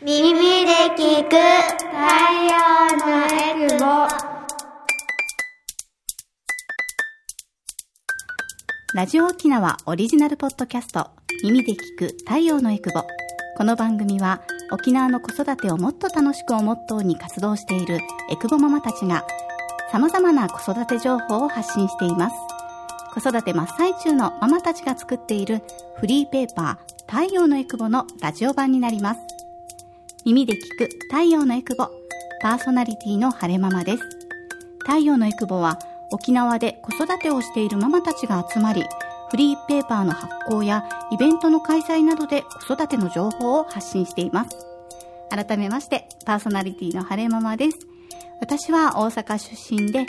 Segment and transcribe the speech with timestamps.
[0.00, 1.90] 耳で聞く太
[2.44, 2.54] 陽
[3.04, 3.84] のエクボ
[8.94, 11.10] ラジオ沖縄オリジナルポッドキャスト
[11.42, 13.02] 耳で聞く太陽のエクボ
[13.56, 14.40] この番組は
[14.70, 17.98] 沖縄の子育てをもっと楽しくをモットーに活動している
[18.30, 19.26] エクボママたちが
[19.90, 22.36] 様々な子育て情報を発信しています。
[23.14, 25.62] 子育て真っ最中のママたちが作っている
[25.96, 29.37] フリーペーパー太陽のエクボのラジオ版になります。
[30.28, 31.86] 耳で聞く太陽のエクボ。
[32.42, 34.02] パーソナリティの晴れママです。
[34.80, 35.78] 太陽のエクボは
[36.10, 38.84] 沖縄で子育てをしているママたちが集まり
[39.30, 44.50] フリーペーパーの発行やイベントの開催などで子育ての情報を発信しています。
[45.30, 47.78] 改めましてパーソナリティの晴れママです。
[48.42, 50.04] 私は大阪出身で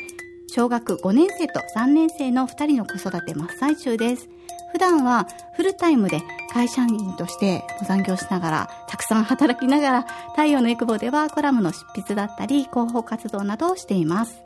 [0.50, 4.28] 小学5年生と3年生の2人の子育て真っ最中です。
[4.72, 10.02] 普段はフルタイムで会社員として残業しながら、たくさん働きながら、
[10.32, 14.42] 太陽のエクボではコラムの執筆だったり、広報活動などをしています。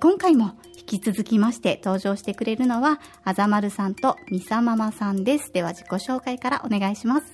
[0.00, 5.52] 今回も引き続きまして登場してくれるのは、あざまるさんとみさママさんです。
[5.52, 7.26] では自己紹介からお願いします。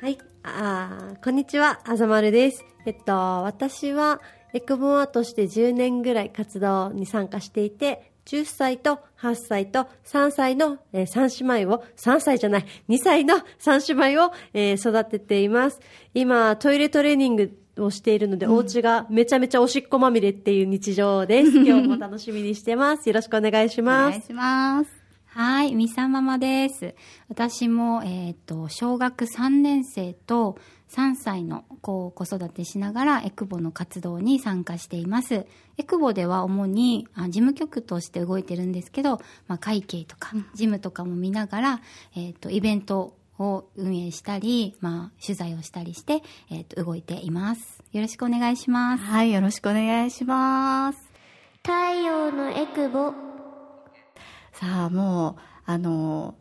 [0.00, 2.64] はい、あこんにちは、あざまるです。
[2.84, 4.20] えっと、私は
[4.52, 15.80] エクボアとして10年ぐらい活動に参加していて、10歳と8歳と3歳の、えー、3姉妹を、3歳じゃない、2歳の3姉妹を、えー、育てています。
[16.12, 21.52] 今、トイレトレーニングをしているので、うん、お家がめちゃめちゃおしっこまみれっていう日常です。
[21.64, 23.08] 今日も楽しみにしてます。
[23.08, 24.06] よろしくお願いします。
[24.08, 24.90] お願いします。
[25.26, 26.94] はい、みさママです。
[27.28, 30.58] 私も、えっ、ー、と、小学3年生と
[30.90, 35.46] 3歳の子を子育てしながらエクボの活動に参加しています。
[35.78, 41.80] エクボでは主に事務局として動いてるんですけど、まあ、会計とか事務とかも見ながら、
[42.14, 47.82] えっ、ー、と、イベントを運営したり、まあ、取材をしたりして、えっ、ー、と、動いています。
[47.92, 49.04] よろしくお願いします。
[49.04, 51.16] はい、よろしくお願いします。
[51.66, 53.12] 太陽のエクボ
[54.52, 56.36] さあもうあの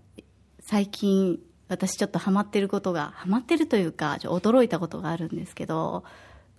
[0.60, 6.04] 最近私ちょっとハマってることがハマってるというか驚いたことがあるんですけど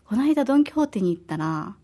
[0.09, 1.75] この間ドン・キホーテに行ったら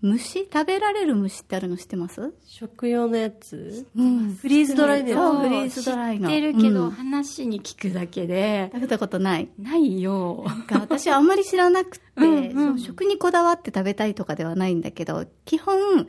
[0.00, 2.34] 虫食べられる虫ってあるの知ってます？
[2.44, 5.42] 食用のやつ、うん、フリーズドライの。
[5.42, 6.28] フリーズドライの。
[6.28, 9.48] 知ってるけど、うん、話に聞くだけで食べたことない。
[9.60, 10.44] ないよ。
[10.72, 16.08] 私はあんまり知らなくてうん、食にこだわって食べたいとかではないんだけど基本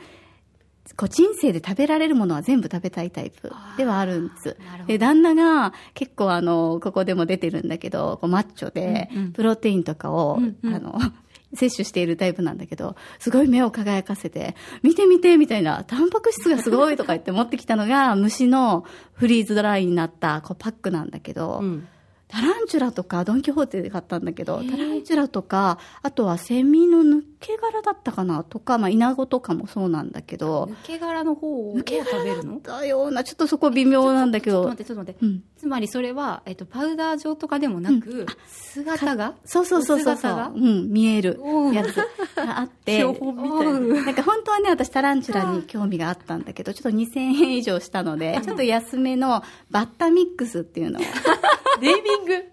[0.96, 4.58] こう人生で食べられるものは全部食べたいタイプではあるんです。
[4.88, 11.00] で、旦那が結構あの、ここでも出てるんだけど、こうマッチョで、プロテインとかを、うんうん、あの、
[11.56, 21.88] 摂取しているタイプなんだけど、すごい目を輝かせて、見て見てみたいな、タンパク質がすごいとか言って持ってきたのが、虫のフリーズドライになったこうパックなんだけど、うん
[22.34, 30.66] タランチュラとか、ドン・キホーテで買ったんだけど、タランチュラとか、あとはセミの抜け殻だったかなとか、まあ、イナゴとかもそうなんだけど。
[30.66, 34.64] 抜け殻の方を抜け殻だったような、ちょっとそこ微妙なんだけど。
[34.64, 35.26] ちょっと待って、ちょっと待って。
[35.26, 39.36] うん、つまりそれは、えっと、パウダー状とかでもなく、うん、姿が？
[39.46, 40.18] そうそうそうそう。
[40.18, 41.40] そううん、見える
[41.72, 41.96] やつ
[42.36, 42.98] があって。
[42.98, 44.04] 標本みたいな。
[44.06, 51.04] なんか本当はね、私タランチュラに興味があったんだけど、ちょっと2000円以上したので、ちょっと安めのバッタミックスっていうのを。
[51.82, 52.44] ネーミング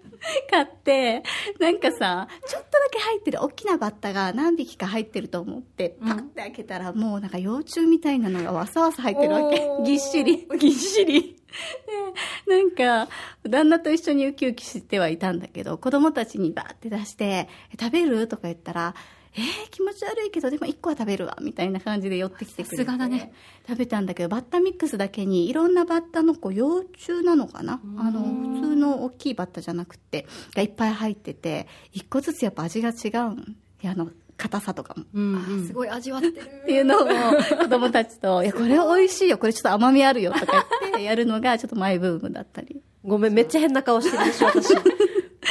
[0.49, 1.23] 買って、
[1.59, 9.67] なんかさ、ちょっとだけ入ってる大きなバッタが何匹か入ってると思って、パッて開けたら、もうなんか幼虫みたいなのがわさわさ入ってるわけ。
[9.83, 10.47] ぎっしり。
[10.59, 11.35] ぎっしり。
[12.47, 13.09] で、なんか、
[13.43, 17.49] 旦那と一緒にウキウキしてはいたんだけど、子供たちにバーって出して、
[17.79, 18.27] 食べる？
[18.27, 18.95] とか言ったら、
[19.33, 22.83] えー、気持ち悪いけどでも1個は食べるわみたいな感じで寄ってきてくれて。
[22.85, 23.31] だね。
[23.67, 27.79] 食べたんだけどバッタミックスだけにいろんなバッタのこう幼虫なのかな？
[27.97, 33.55] あの普通の大きいバッタじゃなくてがいっぱい入ってて1個ずつやっぱ味が違うん。
[33.83, 36.33] あの硬さとかも、うんうん、すごい味わってる。
[36.33, 37.07] っていうのを
[37.59, 42.81] 子供たちと「いやこれ美味しいよこれちょっと甘みあるよ」とか言ってやるのがちょっとマイブームだったり。
[43.03, 44.75] ごめんめっちゃ変な顔してるでしょ私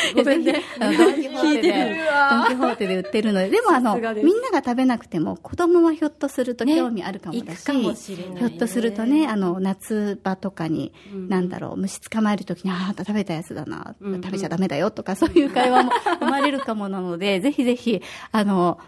[0.14, 0.62] ごめんね。
[0.78, 2.00] ドンキホーテで、
[2.30, 3.40] ドンキホーテで売ってるの。
[3.40, 18.02] で、でもあの、みんなが食べなくても、子供はひょっとすると興味あるかもだし、ね、しひょっとするとね、あの、夏場とかに、うん、なんだろう、虫捕まえるときに、ああ、食べたやつだな、食べちゃダメだよとか、そういう会話も生まれるかもなので、ぜひぜひ、
[18.32, 18.78] あの、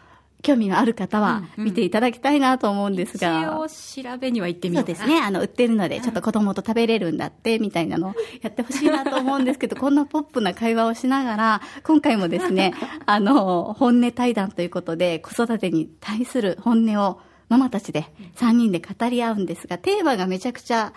[0.43, 3.41] 興味のある方は見ていただきたいなと思うんですが。
[3.41, 5.21] 一応調べには行ってみようそうですね。
[5.21, 12.75] あの、売ってるので、ちょっと子供と食べれるんだって、みたいなのを やってほしいなと思うんですけど、こんなポップな会話をしながら、今回もですね、
[13.06, 18.06] あの、本音対談ということで、子育てに対する本音をママたちで
[18.37, 20.93] 3人で語り合うんですが、テーマがめちゃくちゃ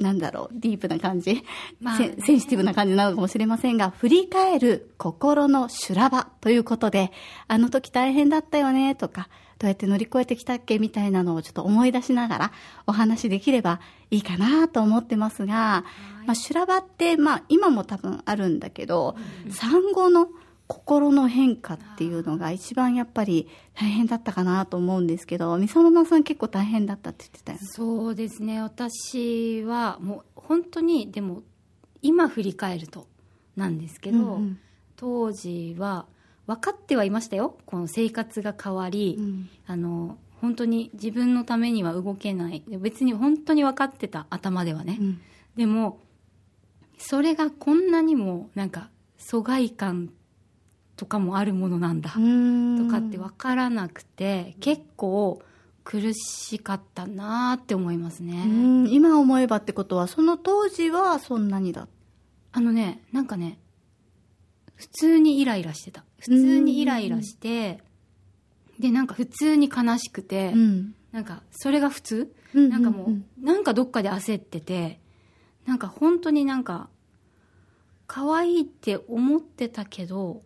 [0.00, 1.44] なんだろう、ディープな感じ、
[1.80, 7.12] まあセンシティブな感じなのかもしれませんが、振り返る心の修羅場ということで、
[7.46, 12.52] あの時大変だったよねとか、どうやって乗り越えてきたっけみたいなのをちょっと思い出しながら
[12.86, 13.80] お話できれば
[14.10, 15.84] いいかなと思ってますが、
[16.26, 19.16] まあ、修羅場って、まあ、今も多分あるんだけど、
[19.50, 20.28] 産後の
[20.70, 27.66] 心の変化っていうのが一番やっぱり大変だったかなと思うんですけど、みさままさん結構大変だったって言ってたよね。
[27.72, 28.62] そうですね。
[28.62, 31.42] 私はもう本当にでも
[32.02, 33.08] 今振り返ると
[33.56, 34.58] なんですけど、うんうん。
[34.94, 36.06] 当時は
[36.46, 37.58] 分かってはいましたよ。
[37.66, 39.48] この生活が変わり、うん。
[39.66, 42.62] あの本当に自分のためには動けない。
[42.78, 45.20] 別に本当に分かってた頭ではね、うん。
[45.56, 45.98] でも
[46.96, 48.88] それがこんなにもなんか
[49.18, 50.10] 疎外感
[51.00, 52.16] とかもあるものなんだ、と
[52.90, 55.40] かって分からなくて結構
[55.82, 58.48] 苦しかったなって思いますね、う
[58.84, 58.92] ん。
[58.92, 61.88] 今思えばってことはその当時はそんなにだ
[62.52, 63.58] あのねなんかね
[64.74, 66.04] 普通にイライラしてた。
[66.18, 67.80] 普通にイライラして
[68.78, 70.94] でなんか普通に悲しくて、うん。
[71.12, 75.00] なんかそれが普通、うんなんかもう、うんなんかどっかで焦ってて
[75.64, 76.90] なんか本当になんか
[78.06, 80.42] 可愛いって思ってたけど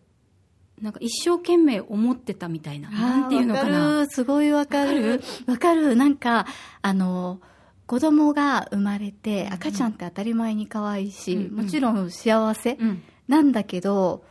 [0.81, 2.89] なんか一生懸命思ってたみたいな。
[2.89, 3.87] なんていうのかな。
[3.87, 4.09] わる。
[4.09, 5.21] すごいわかる。
[5.47, 5.95] わかる？
[5.95, 6.45] なんか
[6.81, 7.39] あの
[7.85, 11.63] 子供が生まれて赤ちゃんって当たり前に可愛いし、うんうん。
[11.63, 13.03] もちろん幸せうん。
[13.27, 14.25] なんだけど、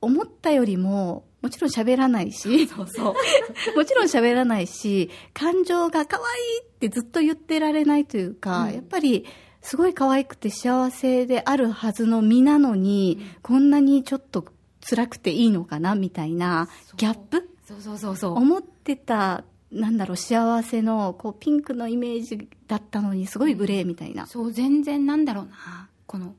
[0.00, 3.14] 思ったよりももちろん喋らないしそうそう。
[3.76, 8.74] もちろん喋らないし感情が可愛いってずっと言ってられないというか、うん。
[8.74, 9.24] やっぱり
[9.62, 14.44] すごい可愛くて幸せであるはずの身なのに、こんなにちょっと
[14.88, 17.48] 辛くていいのかなみたいなギャップ？
[17.66, 18.34] そうそうそうそう。
[18.34, 25.88] 思ってたなんだろう幸せのこうピンクのイメージだったのにすごいグレーみたいな、そう全然なんだろうな。
[26.06, 26.34] この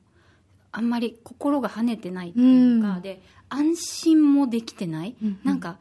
[0.71, 3.01] あんまり心が跳ねてないっていうか、うん。
[3.01, 5.39] で安心もできてない、うんうん。
[5.43, 5.77] なんか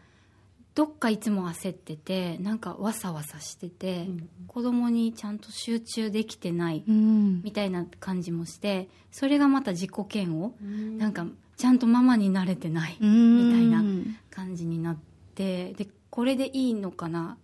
[0.74, 4.08] どっかいつも焦っててなんかわさわさしてて、
[4.48, 7.42] 子供にちゃんと集中できてないうん。
[7.42, 10.52] みたいな感じもしてそれがまた自己嫌悪、
[10.98, 11.26] なんか
[11.56, 13.82] ちゃんとママになれてないみたいな
[14.30, 14.96] 感じになっ
[15.34, 17.38] てでこれでいいのかな？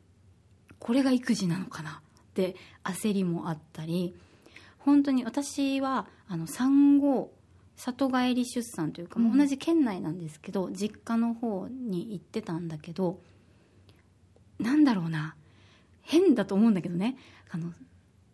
[0.78, 2.02] これが育児なのかな？
[2.02, 4.14] って焦りもあったり
[4.78, 7.32] 本当に私はあの産後
[7.76, 9.36] 里帰り出産というか、うん。
[9.36, 13.18] 同じ県内なんですけど実家の方に行ってたんだけど
[14.58, 15.34] なんだろうな？
[16.02, 17.16] 変だと思うんだけどね。
[17.50, 17.72] あの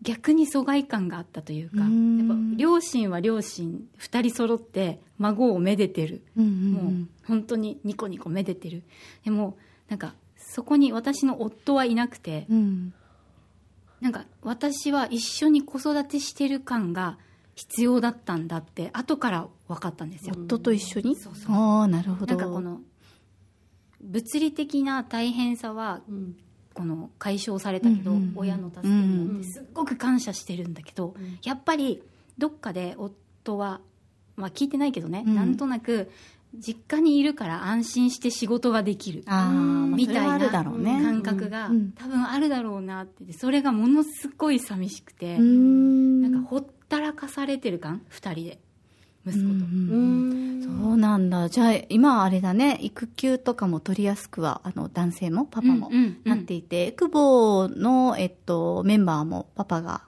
[0.02, 2.50] 逆に疎外感があったというかやうん。
[2.50, 6.22] っぱ両親は両親2人揃って孫をめでてる。
[6.36, 8.82] うんうんもう本当にニコニコめでてる。
[9.24, 9.56] でも
[9.88, 12.92] なんかそこに私の夫はいなくてうん。
[14.00, 17.18] なんか私は一緒に子育てしてる感が
[17.56, 21.16] 必要だったんだって後から分かったんですよ、夫と一緒に？
[21.16, 21.52] そうそう。
[21.56, 22.36] ああなるほど。
[22.36, 22.80] なんかこの
[24.00, 26.36] 物理的な大変さはうん
[26.78, 32.02] この解消されたけど、親の助けによってすっごく感謝してるんだけど、やっぱり
[32.38, 33.80] どっかで夫は、
[34.36, 35.34] まあ、聞いてないけどね、うん。
[35.34, 36.08] なんとなく
[36.54, 39.24] 実家にいるから安心して仕事ができる。
[39.96, 46.22] みたいな感覚がうん多分あるだろうなってそれがものすごい寂しくて、うん。
[46.22, 48.60] なんかほったらかされてる感？2人で
[49.28, 50.48] 息子と、うんうん
[50.80, 51.48] そうなんだ。
[51.48, 52.78] じゃあ今はあれだね。
[52.82, 56.20] 育休とかも取りやすくはあの男性もパパもうんうんうん。
[56.24, 60.02] なっていて、エクボの、えっと、メンバーもパパが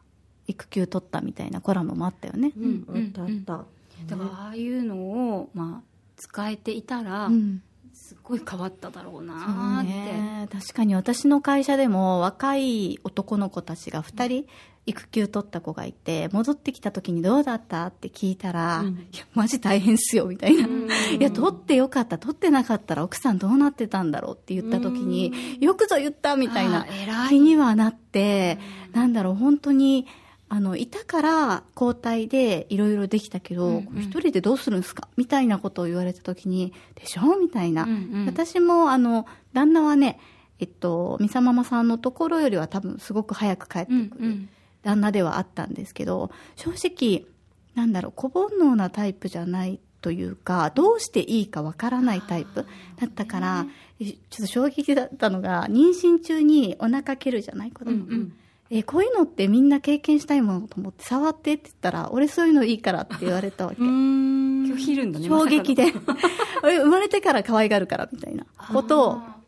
[0.47, 3.65] 育休取ったみたいなコラムもあったよね、うんあったあった。
[4.07, 7.63] だからああいうのを、まあ、使えていたら、うん。
[7.93, 14.47] すっごい変わっただろうなーって、ね、確かに私の会社でも若い男の子たちが2人
[14.87, 18.89] 育休取った子がいて戻ってきた時にどうだったって聞いたら、うん。
[19.13, 22.19] いやマジ大変っすよみたいな、いや取ってよかった。
[22.19, 26.87] 取ってなかったら奥さんどうなってたんだろうって言った時に、よくぞ言ったみたいな
[27.29, 28.59] 気にはなって、
[28.93, 30.07] なんだろう本当に
[30.49, 34.03] あのいたから交代でいろいろできたけど、うんうん。
[34.03, 35.09] 一人でどうするんですか？
[35.17, 37.39] みたいなことを言われた時にでしょ？
[37.39, 38.27] みたいな、うんうん。
[38.27, 40.19] 私もあの旦那はね
[40.59, 44.49] えっと美沙ママさんのところよりは多分すごく早く帰ってくる、うんうん
[44.83, 47.27] 旦那ではあったんですけど正直
[47.75, 52.67] なんだろう小煩悩なタイプじゃないというかどうしていいかわからないタイプ
[52.99, 53.67] だったから、
[54.01, 58.33] えちょっと衝撃だったのが妊娠中にお腹蹴るじゃない子供、うんうん。
[58.71, 63.83] えこういうのってみんな経験したいものと思って触ってって言ったら俺そういうのいいからって言われたわけ。
[63.83, 65.93] 拒否るんだね衝撃で。
[66.63, 69.40] 生まれてから可愛がるからみたいなことをあ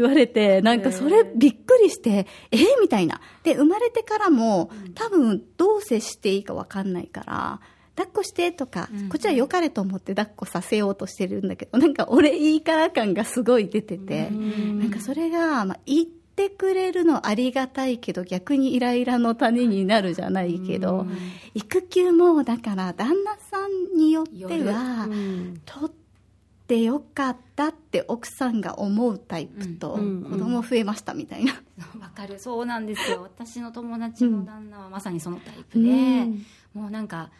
[0.00, 2.56] 言われて、なんかそれびっくりして、え？
[2.56, 3.20] ーみたいな。
[3.42, 7.60] で、生まれてからも、多分どう接していいかわかんないから、
[7.96, 21.06] 抱っこしてとか、こっちは良かれと思って抱っこさせようとしてるんだけど、なんか俺いいから感がすごい出てて、なんかそれが、まあ、言ってくれるのありがたいけど、逆にイライラの種になるじゃないけど、
[21.54, 25.06] 育休もだから旦那さんによっては、
[25.66, 25.99] 取って
[26.78, 31.54] よかったって奥さんが思うタイプと、うん子供増えましたみたいな。
[32.00, 32.38] わかる。
[32.38, 33.22] そうなんですよ。
[33.22, 35.92] 私の友達の旦那はまさにそのタイプで、う
[36.26, 36.46] ん。
[36.74, 37.30] もうなんか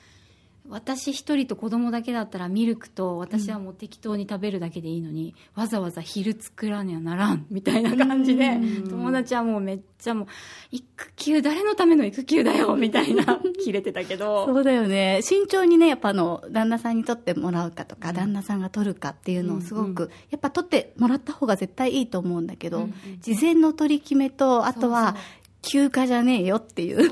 [0.68, 10.26] 私一人と子供だけだったらミルクと私はもう適当に食べるだけでいいのに、わざわざ昼作らにはならんみたいな感じで、友達はもうめっちゃもう
[10.70, 14.46] 育休誰のための育休だよ みたいな切れてたけど。
[14.46, 15.20] そうだよね。
[15.22, 22.88] 慎重にね、やっぱあの、旦那さんに取ってもらうかとか、旦那さんが取るかっていうのをすごく、やっぱ取ってもらった方が絶対いいと思うんだけど、
[23.20, 25.16] 事前の取り決めと、あとは、
[25.62, 27.10] 休暇じゃねえよっていう。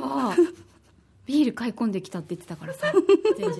[1.28, 2.90] ビール買い込んできたって言ってたからさ。
[3.38, 3.58] 前日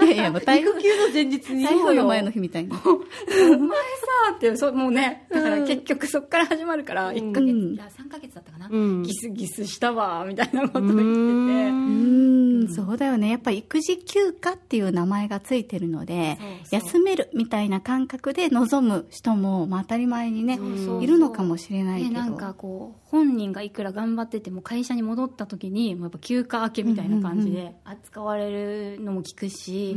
[0.00, 1.64] にいやいや、もう台風育休の前日に。
[1.68, 2.80] 台風の前の日みたいな。
[2.82, 7.74] お前さってそうもうねだから結局そっから始まるから1ヶ月、うん。
[7.74, 9.02] いや3ヶ月だったかな、うん。
[9.02, 11.02] ギスギスしたわみたいなこと言ってて。
[11.02, 13.28] うーん、そうだよね。
[13.28, 16.38] やっぱ育児休暇っていう名前がついてるので、
[16.70, 20.58] 休めるみたいな感覚で望む人も、まあ当たり前にね、
[21.02, 22.14] いるのかもしれないけど。
[22.14, 28.50] でなんかこう本人がいくら頑張ってても会社に戻った時にもうやっぱ休暇明けみたいな感じで扱われ
[28.96, 29.96] るのも聞くし、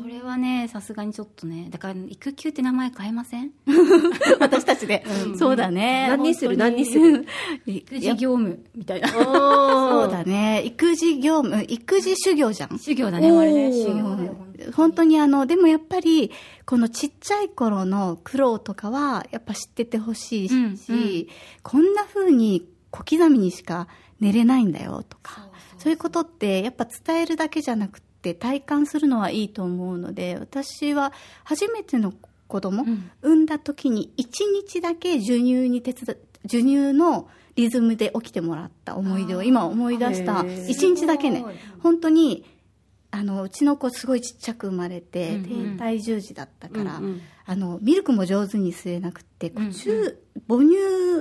[0.00, 3.50] それはねさすがにちょっとねだから育休って名前変えません？
[4.40, 5.04] 私たちで。
[5.38, 6.06] そうだね。
[6.08, 6.34] 何に。
[6.34, 7.26] する何にする。
[7.66, 9.08] 育児業務みたいな。
[9.08, 10.62] そうだね。
[10.64, 12.78] 育児業務、育児修行じゃん？
[12.78, 14.36] 修行だねあれね修行だよ
[14.74, 15.18] 本当に。
[15.20, 16.30] あの、でもやっぱり、
[16.64, 21.26] このちっちゃい頃の苦労とかは、やっぱ知っててほしいし、うんうん。
[21.62, 23.88] こんな風に小刻みにしか
[24.20, 25.48] 寝れないんだよとか、
[25.84, 31.12] そういうことってやっぱ伝えるだけじゃなくて体感するのはいいと思うので、私は
[31.44, 32.14] 初めての
[32.48, 33.10] 子供、うん。
[33.20, 34.24] 産んだ時に1
[34.66, 40.68] 日だけ授乳に手伝授乳のリズムで起きてもらった思い出を今思い出したへー。
[40.68, 41.44] 1日だけね。
[41.82, 42.46] 本当に
[43.10, 45.72] あのうちの子すごいちっちゃく生まれて、うんうん。
[45.74, 49.68] 低体重児だったから、うんうんあのミルクも上手に吸えなくて、こううん。
[49.68, 50.16] うん
[50.48, 50.76] 母乳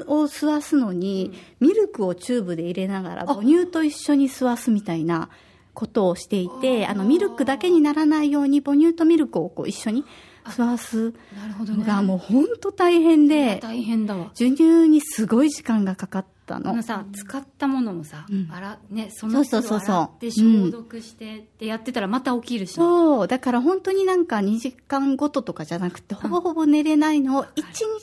[0.08, 5.30] を吸わすのに、ミルクをチューブで入れながら母乳と一緒に吸わすみたいな
[5.74, 10.04] ことをしていてあのミルクだけにならないように母乳とミルクをこう一緒に
[10.46, 11.80] 吸わすなるほどね。
[11.80, 14.32] のがもう本当大変で、大変だわ。
[14.34, 16.72] 授乳にすごい時間がかかったの。
[16.72, 16.84] あの。
[16.84, 18.50] さ使ったものもさ、うん。
[18.52, 23.28] 洗ねそのそうそって消毒してってやってたらまた起きるし、そう。
[23.28, 27.48] だから本当になんか2時間ごととかじゃなくて、ほぼほぼ寝れないのを1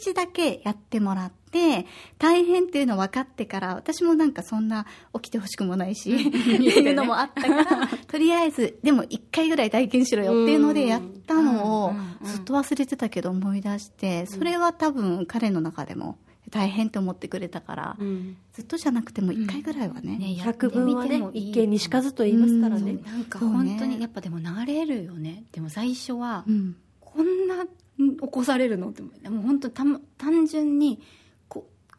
[0.02, 1.86] 日だけやってもらって、
[2.18, 11.92] 大変っていうの分かってから、私もなんかそんな起きてほしくもないし、 っていうのもあったから、 とりあえず、でも1回ぐらい体験しろよっていうのでやったのを
[12.22, 16.18] ずっと忘れてたけど思い出して、それは多分彼の中でも
[16.50, 18.36] 大変って思ってくれたから、うん。
[18.52, 22.98] ずっとじゃなくても1回ぐらいはね、ねやって百聞はね一見にしかずと言いますからね。
[23.04, 23.70] なんかそうね。
[23.70, 25.44] 本当にやっぱでも慣れるよね。
[25.52, 26.76] でも最初はうん。
[27.00, 27.64] こんな
[27.98, 28.90] うん起こされるの？
[28.90, 29.84] ってでも本当た
[30.18, 31.02] 単純にこ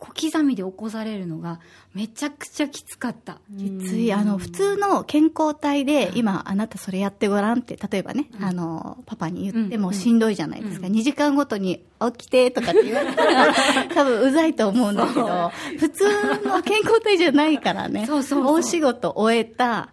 [0.01, 1.59] 小刻みで起こされるのが
[1.93, 3.39] めちゃくちゃきつかった。
[3.55, 4.11] きつい。
[4.11, 10.87] あの、普通の健康体で、今、あなたそれやってごらんって、例えばね、あの、パパに言ってもしんどいじゃないですか。
[10.87, 13.53] 2時間ごとに起きてとかって言われたら、
[13.93, 16.05] 多分うざいと思うんだけど、普通
[16.47, 18.07] の健康体じゃないからね。
[18.07, 18.55] そうそうそう。
[18.55, 19.89] 大仕事終えた。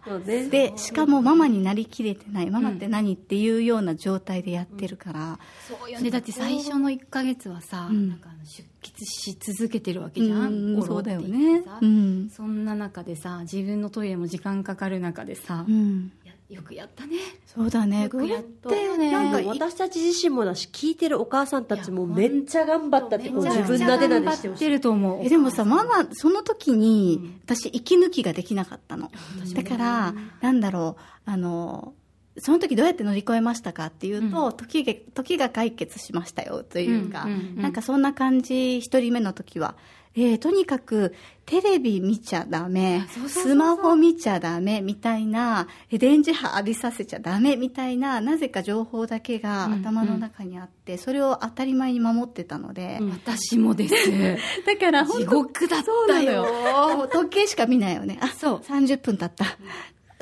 [0.49, 2.49] で、しかもママになりきれてない。
[2.49, 6.09] ママって何っていうような状態でやってるから、そうよね。
[6.09, 8.09] だって最初の1ヶ月はさ、うん。
[8.09, 11.63] なんか出血し続けてるわけじゃん、うんそうだよね。
[11.81, 12.29] うん。
[12.29, 16.11] そんな中でさ自分のトイレも時間かかる中でさ、うん。
[16.23, 18.03] やよくやったねそうだね。
[18.03, 29.11] よくやったよねなんか私たち自身もだし聞いてるお母さんたちもめっちゃ頑張ったってこう自分なでなでしてほしい頑張ってると思うえでもさ、ママ、その時に、私、息抜きができなかったの。
[29.53, 31.93] だから、なんだろう、あの、
[32.39, 39.75] その時どうやって乗り越えましたかっていうと、時が、時が解決しましたよというか、うんうんうんなんかそんな感じ、一人目の時は。
[40.15, 41.13] えーとにかく、
[41.45, 53.93] テレビ見ちゃダメスマホ見ちゃダメみたいな、え電磁波浴びさせちゃダメみたいな、なぜか情報だけがうん頭の中にあって、それを当たり前に守ってたので、私もです。
[54.65, 57.07] だから本地当獄だったよ。
[57.11, 58.17] 時計しか見ないよね。
[58.21, 58.57] あ、そう。
[58.59, 59.45] 30分経った。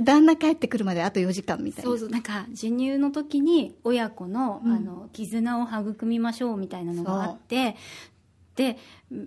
[0.02, 1.90] 旦那帰ってくるまであと4時間みたいな。
[1.90, 4.72] そうそうなんか授乳の時に親子の,、うん。
[4.72, 7.76] あの絆を育みましょうみたいなのがあって
[8.56, 8.78] で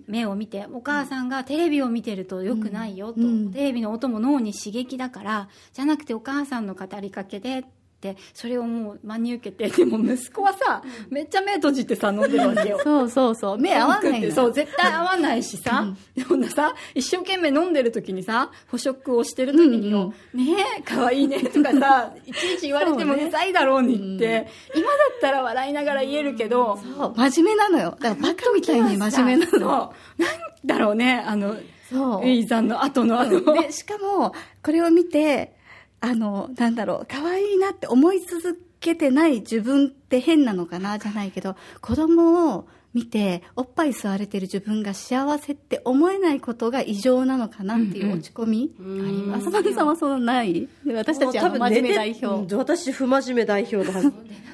[0.07, 3.51] 目を見てお母さんがテレビを見てるとよくないよと、うん。
[3.51, 7.63] テレビの音も脳に刺激だからじゃなくてお母さんの語りかけでっ
[8.01, 13.35] てそれをもう真に受けてでも息子はさめっちゃ目閉じてさ飲んでるわけよそうそう。
[13.35, 13.57] そう。
[13.57, 14.31] 目合わないの。
[14.33, 20.43] そう絶対合わないしさ、でもさ一生懸命飲んでる時にさ捕食をしてる時によ「ね
[20.79, 23.25] えかわいいね」とかさ いちいち言われてもそうね。
[23.27, 27.13] うざいだろうにって、今だったら笑いながら言えるけど、そう。
[27.15, 27.97] 真面目なのよ。
[27.99, 29.93] だからバカみたいに真面目なの。
[30.17, 30.29] なん
[30.65, 31.55] だろうねあの
[31.89, 32.21] そう。
[32.21, 35.53] ウィーさんの後のあの、で、しかも、これを見て、
[36.01, 48.75] あの、なんだろう、可愛いなって思い続けてない自分って変なのかな、じゃないけど、子供を見て、おっぱい吸われてる自分が幸せって思えないことが異常なのかなっていう落ち込み。
[48.79, 49.47] あります。
[49.47, 50.67] 浅丸さんはそうない？
[50.85, 52.25] で私たちはもう真面目代表。
[52.53, 54.11] うん私不真面目代表だなん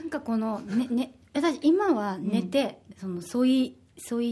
[0.09, 3.76] かこのねね私今は寝て、その添い添い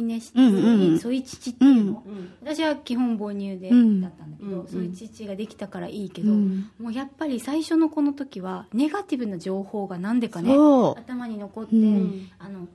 [0.02, 1.00] 寝しうんうんうん。
[1.00, 2.04] 添い乳っていうの、
[2.42, 4.02] 私は基本母乳で、うん。
[4.02, 6.70] だったんだけど、うん添い乳ができたからいいけど、うん。
[6.80, 11.00] もうやっぱり最初のこの時はネガティブな情報がなんでかねそう。
[11.00, 12.30] 頭に残って、うん。
[12.40, 12.68] あの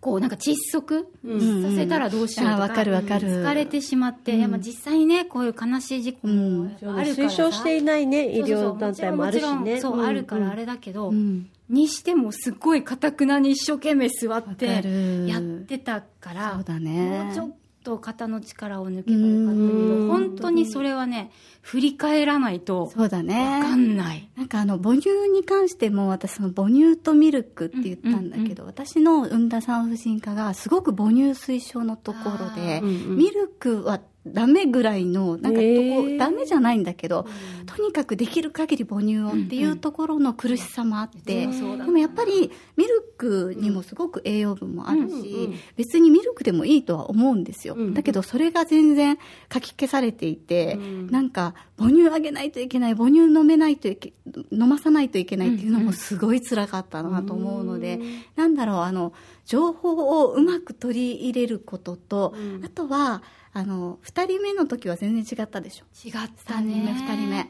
[0.00, 3.28] こうなんか窒息うんさせたらどうしようとか、かるわかる。
[3.28, 8.76] 疲れてしまって、いやまあ実際ねこういう悲しい事故もあるからさ、推奨していないね医そうそうそう。
[8.76, 9.80] 療団体もあるしね。
[9.80, 10.06] そう、ん。
[10.06, 15.26] あるからあれだけど、うんにしてもすごいかたくなに一生懸命座ってる。
[15.28, 17.24] やってたからそうだね。
[17.24, 17.50] もうちょっ
[17.84, 20.08] と肩の力を抜けばよかったけうん。
[20.08, 21.30] ど本当にそれはね
[21.62, 23.60] 振り返らないとそうだね。
[23.60, 24.28] 分かんない。
[24.36, 33.16] なんかあの母乳に関しても私その母乳とミルクって言ったんだけど、私の産んだ産婦人科がすごく母乳推奨のところで、うんうん。
[33.16, 34.00] ミルクは
[34.32, 37.26] ダメぐらいのなんかとこ、へーダメじゃないんだけど、
[37.66, 47.94] とにかくできる限り母乳をっていうところの苦しさもあって、うんうんでもやっぱりミルクにもすごく栄養分もあるし、うんうん別にミルクでもいいとは思うんですよ、うんうん。
[47.94, 49.16] だけどそれが全然
[49.48, 51.06] かき消されていて、うん。
[51.08, 54.12] なんか母乳あげないといけない母乳飲めないといけ
[54.50, 58.00] 飲まさないといけないっていうのもすごい辛かったなと思うので、
[58.36, 59.12] なんだろうあの
[59.46, 62.64] 情報をうまく取り入れることと、うん。
[62.64, 65.84] あとはあの2人目の時は全然違ったでしょ。
[66.06, 66.12] 違っ
[66.44, 67.48] た3人目ね2人目。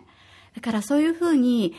[0.54, 1.74] だからそういうふうに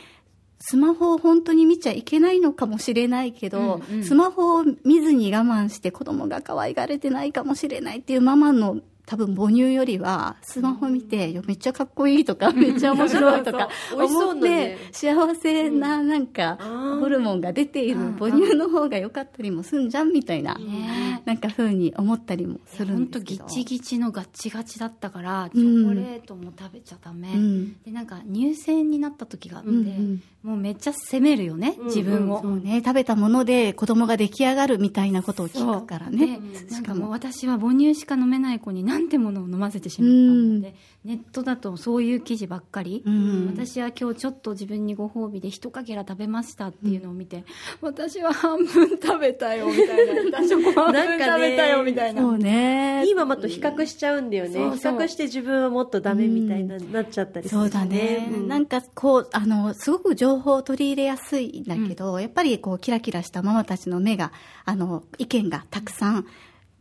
[0.58, 4.04] スマホを本当に見ちゃいけないのかもしれないけど、うんうん。
[4.04, 8.78] スマホを見ずに我慢して子供が可愛がれてないかもしれないっていうママの
[9.10, 16.56] 多分母乳よりはスマホ見て、めっちゃかっこいいとかめっちゃ面白いとか 思って幸せななんか
[17.00, 18.16] ホルモンが出ているうん。
[18.20, 21.22] 母乳の方が良かったりもすんじゃんみたいな、ね。
[21.24, 23.44] なんか風に思ったりもする本んですけど。
[23.48, 25.86] 当ギチギチのガッチガチだったからチうん。
[25.86, 27.72] ョコレートも食べちゃダメ、うん。
[27.84, 30.22] でなんか乳腺になった時があって、うんうん。
[30.44, 32.80] もうめっちゃ責めるよね、うん自分を、そうね。
[32.84, 36.38] 食べたもので子供が出来上がるみたいなことを聞くからね。
[36.38, 43.46] でなんかもう私は母乳しか飲めない子になんてものを飲ませてしまったので、ネットだとそういう記事ばっかり、うん。
[43.46, 47.44] 私は今日ちょっと自分にご褒美で一かけら食べましたっていうのを見て、
[47.80, 50.46] 私は半分食べたよみたいな。
[50.46, 52.20] チョコ半分食べたよみたいな。
[52.20, 53.06] そうね。
[53.06, 54.50] いいママと比較しちゃうんだよね。
[54.50, 54.92] そうそう。
[54.98, 58.48] 比較して自分はもっとダメみたいな、なっちゃったりするそうだね、うん。
[58.48, 64.32] なんかこうあのすごく情報を取り入れやすいんだけど、やっぱりこうキラキラしたママたちの目が
[64.66, 66.26] あの意見がたくさん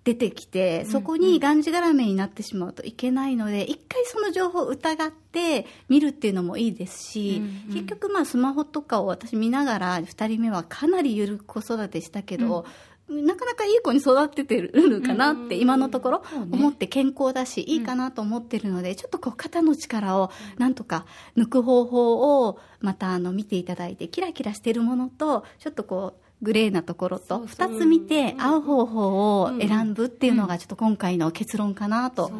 [0.09, 7.73] 出てきて、そこにがんじがらめになってしまうといけないので一回その情報を疑って見るっていうのもいいですし、うんうん。
[7.75, 12.65] 結局まあスマホとかを私見ながら2人目はかなりゆるく子育てしたけど、
[13.07, 32.31] なかなかいい子に育ててるかなって今のところ思って健康だしいいかなと思ってるのでちょっとこう肩の力をなんとか抜く方法をまたあの見ていただいてキラキラしてるものとちょっとこうグレーなところと2つ見て合う方法を選ぶっていうのがちょっと今回の結論かなと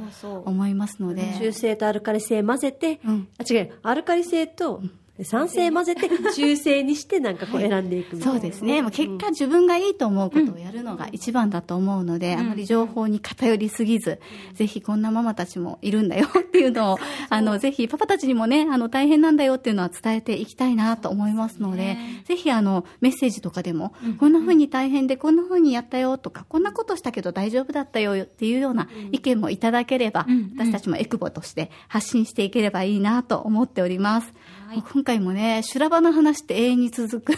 [0.45, 1.35] 思いますので。
[1.37, 3.27] 中性とアルカリ性混ぜて、うん。
[3.37, 3.73] あ違う。
[3.83, 4.81] アルカリ性と
[5.23, 8.81] 酸性混ぜて中性にしてなんかこう選んでいくみたいな、そうですね。
[8.81, 14.19] もう結果自分がいいと思うことをやるのが一番だと思うので、あまり情報に偏りすぎず、
[14.53, 30.53] ぜひこんなママたちもいるんだよっていうのを、あの、ぜひパパたちにもね、あの、大変なんだよっていうのは伝えていきたいなと思いますので、ぜひあの、メッセージとかでも、こんな風に大変でこんな風にやったよとか、こんなことしたけど大丈夫だったよっていうような意見もいただければ、うん。
[30.57, 34.33] 私たちもエクボとして発信していければいいなと思っております。
[34.69, 37.35] はい今回もね、修羅場の話って永遠に続く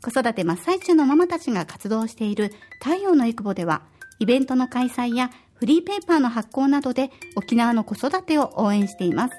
[0.02, 3.82] 子育て真っ最中のママたちが活動している太陽のエクボでは、
[4.18, 9.34] イベントの開催やフリーペーパーの発行などで沖縄の子育てを応援しています。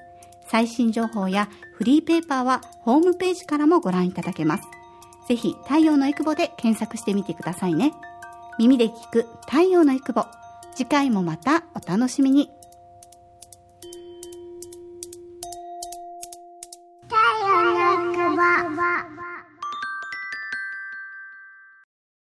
[0.50, 4.64] 最新情報やフリーペーパーはホームページからもご覧いただけます。
[5.30, 7.94] ぜひ太陽のエクボで検索してみてくださいね。
[8.58, 10.26] 耳で聞く太陽のエクボ。
[10.74, 12.50] 次回もまたお楽しみに。